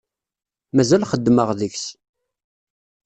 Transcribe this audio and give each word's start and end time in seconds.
Mazal 0.75 1.03
xeddmeɣ 1.11 1.49
deg-s. 1.59 1.85